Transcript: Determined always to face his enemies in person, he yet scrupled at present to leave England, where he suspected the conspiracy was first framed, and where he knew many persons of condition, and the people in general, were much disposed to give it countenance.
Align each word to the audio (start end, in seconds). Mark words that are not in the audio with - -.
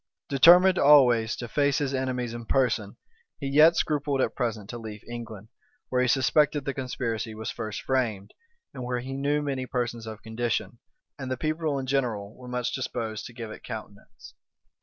Determined 0.29 0.79
always 0.79 1.35
to 1.35 1.47
face 1.47 1.77
his 1.77 1.93
enemies 1.93 2.33
in 2.33 2.47
person, 2.47 2.97
he 3.39 3.45
yet 3.45 3.75
scrupled 3.75 4.19
at 4.19 4.33
present 4.33 4.67
to 4.71 4.79
leave 4.79 5.03
England, 5.07 5.49
where 5.89 6.01
he 6.01 6.07
suspected 6.07 6.65
the 6.65 6.73
conspiracy 6.73 7.35
was 7.35 7.51
first 7.51 7.83
framed, 7.83 8.33
and 8.73 8.83
where 8.83 8.99
he 9.01 9.13
knew 9.13 9.43
many 9.43 9.67
persons 9.67 10.07
of 10.07 10.23
condition, 10.23 10.79
and 11.19 11.29
the 11.29 11.37
people 11.37 11.77
in 11.77 11.85
general, 11.85 12.35
were 12.35 12.47
much 12.47 12.73
disposed 12.73 13.25
to 13.27 13.33
give 13.33 13.51
it 13.51 13.61
countenance. 13.61 14.33